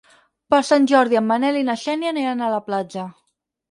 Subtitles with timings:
[0.53, 3.11] Per Sant Jordi en Manel i na Xènia aniran a la platja.